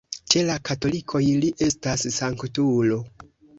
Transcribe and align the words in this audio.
Ĉe 0.33 0.39
la 0.45 0.55
katolikoj 0.69 1.21
li 1.45 1.53
estas 1.69 2.09
sanktulo. 2.19 3.01